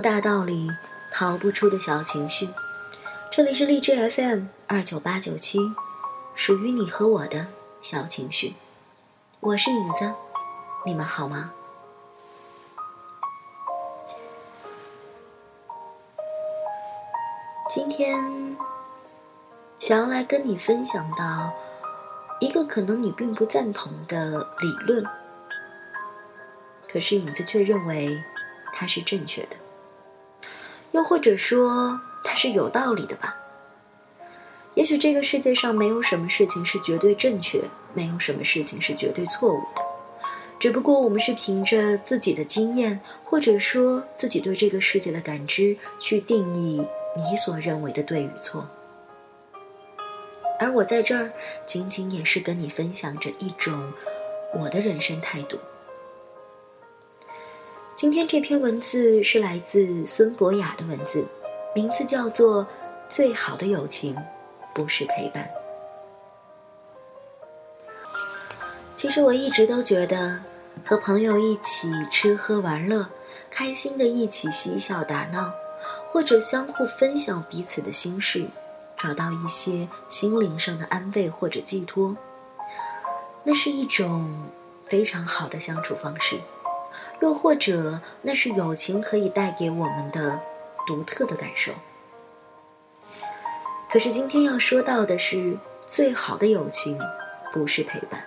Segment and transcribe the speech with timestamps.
[0.00, 0.70] 大道理，
[1.10, 2.48] 逃不出的小情绪。
[3.30, 5.58] 这里是荔枝 FM 二九八九七，
[6.34, 7.48] 属于你和我的
[7.80, 8.54] 小情绪。
[9.40, 10.12] 我是影子，
[10.86, 11.52] 你们好吗？
[17.68, 18.56] 今天
[19.78, 21.52] 想要来跟你分享到
[22.38, 25.04] 一个可能你并不赞同的理论，
[26.90, 28.22] 可是影子却认为
[28.74, 29.56] 它是正确的，
[30.92, 33.36] 又或者说它是有道理的吧。
[34.74, 39.82] 也许这个世界上没有什么事情是绝对正确，没有什么事情是绝对错误的，
[40.58, 46.86] 只不过我们是凭着自己的经验，或者说自己对这个世界的感知去定义。
[47.14, 48.66] 你所认为的对与错，
[50.58, 51.30] 而我在这儿
[51.66, 53.92] 仅仅也是跟你分享着一种
[54.54, 55.58] 我的人生态度。
[58.02, 61.24] 今天这篇文字是来自孙博雅的文字，
[61.72, 62.64] 名字叫做
[63.08, 64.16] 《最好的友情
[64.74, 65.48] 不是陪伴》。
[68.96, 70.40] 其实我一直都觉得，
[70.84, 73.06] 和朋友一起吃喝玩乐，
[73.48, 75.52] 开心的一起嬉笑打闹。
[76.08, 78.48] 或者相互分享彼此的心事，
[78.96, 82.16] 找到一些心灵上的安慰或者寄托，
[83.44, 84.50] 那是一种
[84.88, 86.40] 非常好的相处方式。
[87.20, 90.40] 又或者，那是友情可以带给我们的
[90.86, 91.72] 独特的感受。
[93.90, 96.98] 可是今天要说到的是，最好的友情
[97.52, 98.26] 不是陪伴。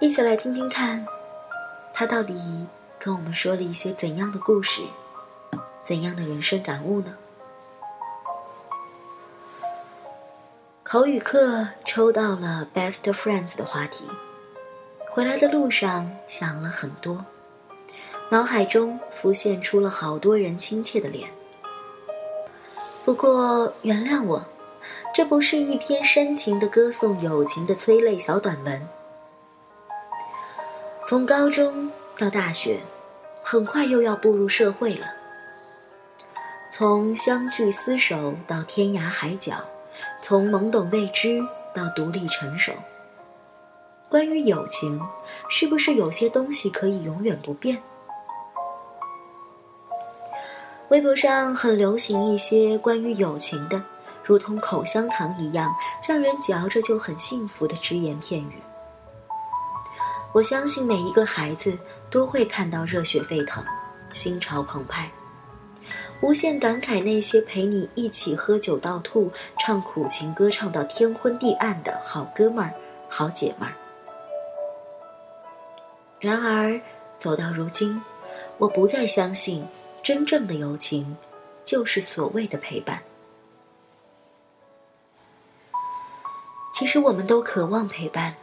[0.00, 1.06] 一起来听听看。
[1.96, 2.66] 他到底
[2.98, 4.82] 跟我们说了一些怎样的故事，
[5.84, 7.16] 怎样的人生感悟呢？
[10.94, 14.06] 口语课抽到了 best friends 的话题，
[15.10, 17.26] 回来的路上想了很多，
[18.28, 21.28] 脑海中浮现出了好多人亲切的脸。
[23.04, 24.44] 不过原谅我，
[25.12, 28.88] 这不是一篇深情的歌颂友情的催泪小短文。
[31.04, 32.78] 从高中到大学，
[33.42, 35.08] 很快又要步入社会了。
[36.70, 39.56] 从相聚厮守到天涯海角，
[40.26, 42.72] 从懵懂未知到独立成熟。
[44.08, 44.98] 关于友情，
[45.50, 47.82] 是不是有些东西可以永远不变？
[50.88, 53.82] 微博上很流行一些关于友情的，
[54.24, 55.76] 如同口香糖一样，
[56.08, 58.62] 让人嚼着就很幸福的只言片语。
[60.32, 61.76] 我相信每一个孩子
[62.08, 63.62] 都会看到热血沸腾，
[64.10, 65.10] 心潮澎湃，
[66.24, 72.72] 无限感慨那些陪你一起喝酒到吐、唱苦情歌唱到天昏地暗的好哥们儿、
[73.10, 73.74] 好姐们儿。
[76.18, 76.80] 然而，
[77.18, 78.00] 走到如今，
[78.56, 79.66] 我不再相信
[80.02, 81.18] 真正的友情
[81.62, 83.02] 就是所谓的陪伴。
[86.72, 88.34] 其实，我们都渴望陪伴。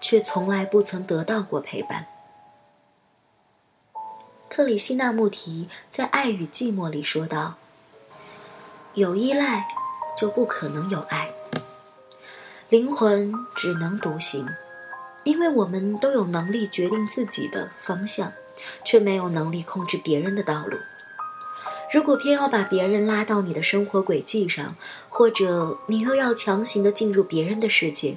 [0.00, 2.06] 却从来不曾得到过陪伴。
[4.58, 7.54] 克里希那穆提在《爱与寂寞》里说道
[8.94, 9.68] ：“有依赖，
[10.16, 11.30] 就不可能有爱。
[12.68, 14.48] 灵魂只能独行，
[15.22, 18.32] 因为我们都有能力决定自己的方向，
[18.84, 20.76] 却没有能力控制别人的道路。
[21.92, 24.74] 如果偏要把别人拉到你的生活轨迹上，
[25.08, 28.16] 或者你又要强行的进入别人的世界。”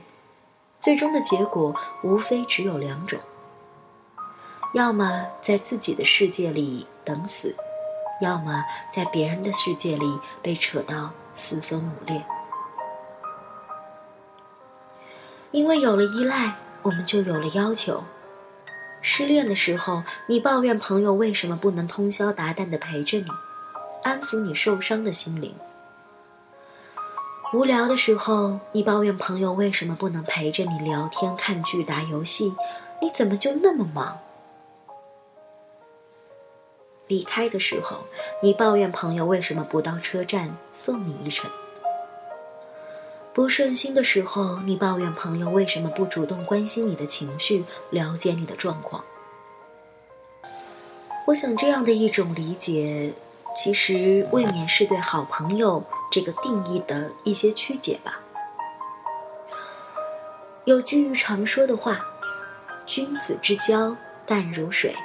[0.81, 3.19] 最终的结果无非只有两种：
[4.74, 7.54] 要么在自己的世界里等死，
[8.22, 12.24] 要么在别人的世界里被扯到四分五裂。
[15.52, 18.06] 因为有了依赖，我们就有了要求。
[19.02, 23.26] 失恋的时候，你抱怨朋友为什么不能通宵达旦的陪着你，
[24.03, 25.53] 安抚你受伤的心灵。
[27.52, 32.56] 无聊的时候，你抱怨朋友为什么不能陪着你聊天、看剧、打游戏？
[33.02, 34.17] 你怎么就那么忙？
[37.11, 38.05] 离开的时候，
[38.41, 41.52] 你抱怨朋友为什么不到车站送你一程？
[43.34, 49.03] 不顺心的时候，你抱怨朋友为什么不主动关心你的情绪、了解你的状况？
[51.28, 53.11] 我想，这样的一种理解，
[53.53, 55.84] 其实未免是对好朋友。
[56.09, 58.22] 这个定义的一些曲解吧。
[60.64, 62.05] 有句常说的话
[62.87, 64.96] ：“君子之交淡如水。”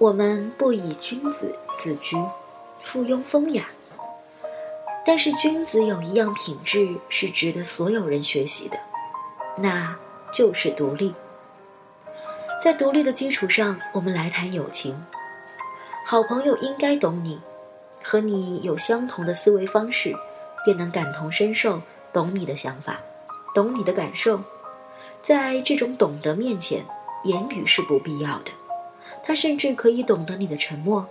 [0.00, 2.16] 我们不以君子自居，
[2.82, 3.66] 附庸风雅。
[5.04, 8.80] 但是君子有一样品质是值得所有人学习的，
[9.58, 9.98] 那
[10.32, 11.14] 就是独立。
[12.58, 15.04] 在独立的基础上，我们来谈友情。
[16.06, 17.38] 好朋友应该懂你，
[18.02, 20.16] 和你有相同的思维方式，
[20.64, 23.00] 便能感同身受，懂你的想法，
[23.54, 24.40] 懂你的感受。
[25.20, 26.86] 在这种懂得面前，
[27.24, 28.52] 言语是不必要的。
[29.22, 31.06] 他甚至可以懂得你的沉默，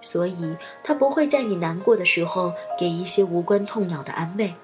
[0.00, 4.54] 所以他不会在你难过的时候给一些无关痛痒的安慰。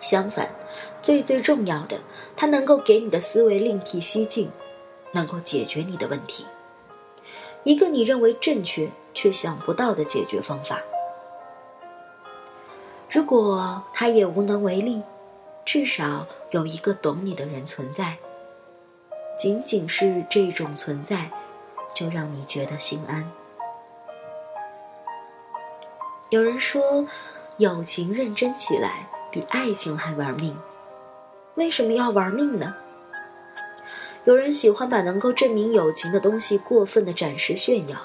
[0.00, 0.54] 相反，
[1.02, 2.00] 最最重要的，
[2.36, 4.50] 他能够给你的思维另辟蹊径，
[5.12, 6.46] 能够解决你的问题。
[7.64, 10.80] 一个你认为正确却想不到的解决方法。
[13.10, 15.02] 如果他也无能为力，
[15.64, 18.16] 至少有一个懂你的人存在。
[19.38, 21.30] 仅仅是这种存在，
[21.94, 23.30] 就让你觉得心安。
[26.28, 27.06] 有人说，
[27.56, 29.08] 友情认真起来。
[29.30, 30.56] 比爱情还玩命，
[31.56, 32.74] 为什么要玩命呢？
[34.24, 37.98] 有人喜欢把能够证明友情的东西过分的展示炫耀。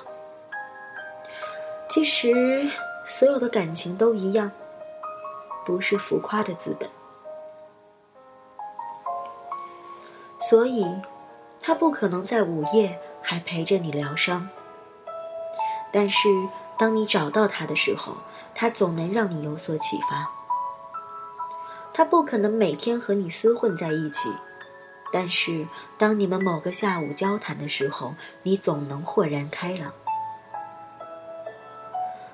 [1.88, 2.68] 其实，
[3.06, 4.52] 所有的感情都一样，
[5.66, 6.90] 不是浮夸的资本。
[10.42, 10.86] 所以，
[11.66, 14.50] 他不可能在午夜还陪着你疗伤。
[15.94, 16.28] 但是，
[16.78, 18.18] 当你找到他的时候，
[18.54, 20.30] 他总能让你有所启发。
[21.94, 24.30] 他不可能每天和你厮混在一起，
[25.12, 25.66] 但是
[25.98, 29.94] 当你们某个下午交谈的时候，你总能豁然开朗。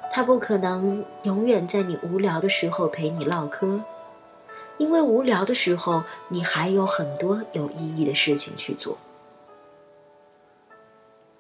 [0.10, 3.84] 他不可能永远在你无聊的时候陪你唠嗑，
[4.80, 8.98] 因为无聊的时候你还有很多有意义的事情去做。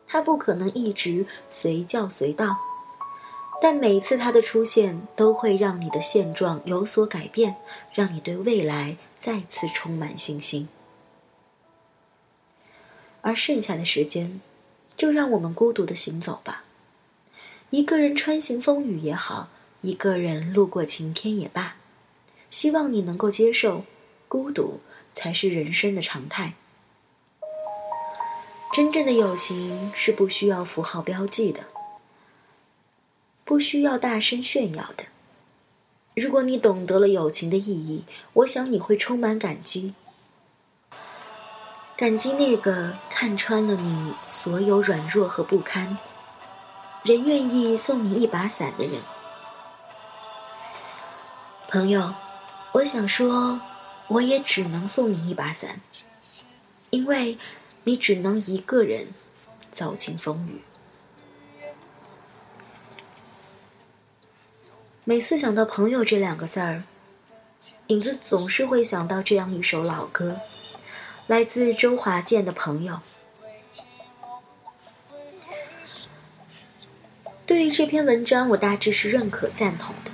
[0.09, 2.57] 他不可能一直随叫随到。
[3.61, 7.57] 但每次他的出现，都会让你的现状有所改变，
[7.93, 10.69] 让你对未来再次充满信心。
[13.21, 14.39] 而剩下的时间，
[14.95, 16.63] 就让我们孤独的行走吧。
[17.69, 19.49] 一个人穿行风雨也好，
[19.81, 21.75] 一个人路过晴天也罢，
[22.49, 23.83] 希望你能够接受，
[24.29, 24.79] 孤独
[25.13, 26.53] 才是人生的常态。
[28.71, 31.65] 真正的友情是不需要符号标记的。
[33.43, 35.05] 不需要大声炫耀的。
[36.15, 39.95] 如果你懂得了友情的意义，我想你会充满感激，
[41.97, 45.97] 感激那个看穿了你所有软弱和不堪，
[47.03, 49.01] 仍愿意送你一把伞的人。
[51.69, 52.13] 朋友，
[52.73, 53.59] 我想说，
[54.09, 55.81] 我也只能送你一把伞，
[56.91, 57.37] 因为
[57.89, 59.07] 你只能一个人
[59.71, 60.61] 走进风雨。
[65.03, 66.83] 每次想到“朋友”这两个字儿，
[67.87, 70.39] 影子总是会想到这样一首老歌，
[71.25, 72.93] 来自周华健的《朋友》。
[77.47, 80.11] 对于这篇文章，我大致是认可赞同的，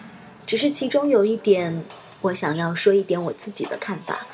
[0.48, 1.84] 只是其中有一点，
[2.22, 4.26] 我想要说一点我自己的看法，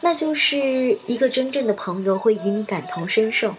[0.00, 0.58] 那就是
[1.06, 3.54] 一个真正的朋友会与你感同身受。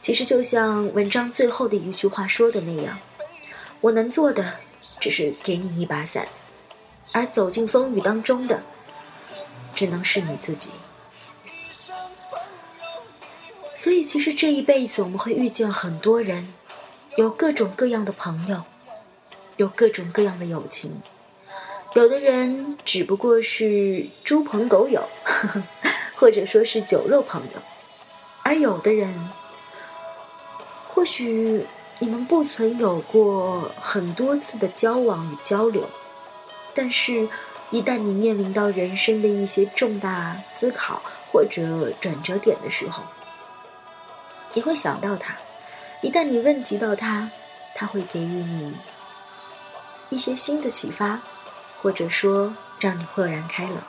[0.00, 2.98] 其实就像文章最后的一句话说的那样，
[3.80, 4.54] 我能做的。
[4.98, 6.26] 只是给你一把伞，
[7.12, 8.62] 而走进风雨当中的，
[9.74, 10.72] 只能是你自己。
[13.74, 16.52] 所以，其实这一辈子我们会遇见很多人，
[17.16, 18.64] 有各种各样的朋友，
[19.56, 21.00] 有各种各样的友情。
[21.94, 25.08] 有的人只不过是猪朋狗友，
[26.16, 27.60] 或者说是酒肉朋友，
[28.42, 29.30] 而有的人，
[30.88, 31.66] 或许。
[32.02, 35.86] 你们不曾有过很多次的交往与交流，
[36.72, 37.28] 但是，
[37.70, 43.02] 一旦你面临到人生的一些重大思考或者转折点的时候，
[44.54, 45.36] 你会想到他。
[46.00, 47.30] 一旦你问及到他，
[47.74, 48.72] 他会给予你
[50.08, 51.20] 一些新的启发，
[51.80, 53.82] 或者说让你豁然开朗。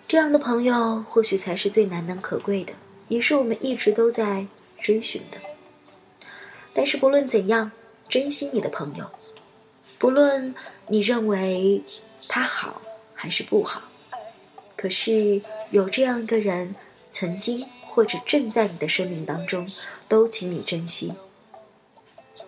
[0.00, 2.74] 这样的朋友，或许才是最难能可贵的，
[3.08, 4.46] 也是我们一直都在
[4.80, 5.38] 追寻的。
[6.72, 7.72] 但是不论怎样，
[8.08, 9.10] 珍惜你的朋友，
[9.98, 10.54] 不论
[10.88, 11.82] 你认为
[12.28, 12.82] 他好
[13.14, 13.82] 还是不好，
[14.76, 15.40] 可是
[15.70, 16.74] 有这样一个人，
[17.10, 19.68] 曾经或者正在你的生命当中，
[20.08, 21.14] 都请你珍惜，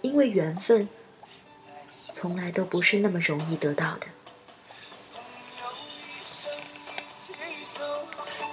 [0.03, 0.89] 因为缘分
[2.15, 4.07] 从来都不是那么容易得到的。
[5.15, 5.23] 朋
[5.59, 5.65] 友
[6.21, 7.33] 一生一起
[7.71, 7.83] 走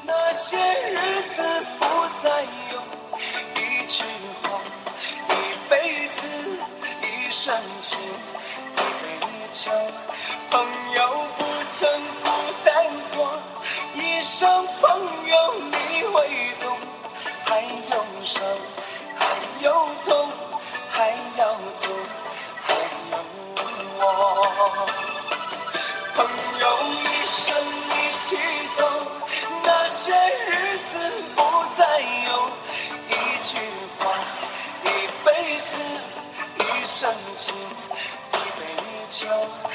[0.05, 1.43] 那些日子
[1.79, 1.85] 不
[2.21, 2.81] 再有
[3.55, 4.03] 一句
[4.43, 4.61] 话
[5.29, 6.27] 一辈子
[7.01, 9.71] 一生情一杯酒
[10.49, 11.89] 朋友不曾
[12.23, 12.29] 孤
[12.63, 12.85] 单
[13.15, 13.39] 过。
[13.95, 14.49] 一声
[14.81, 16.15] 朋友你会
[16.61, 16.77] 懂
[17.45, 18.43] 还有伤
[19.15, 20.12] 还有痛。
[39.13, 39.72] So.